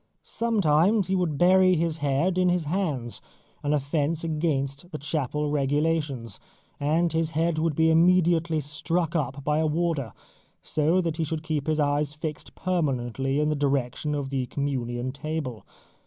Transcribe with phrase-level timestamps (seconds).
[0.23, 3.21] Sometimes he would bury his head in his hands,
[3.61, 6.39] an offence against the chapel regulations,
[6.79, 10.13] and his head would be immediately struck up by a warder,
[10.63, 15.11] so that he should keep his eyes fixed permanently in the direction of the Communion
[15.11, 15.67] table.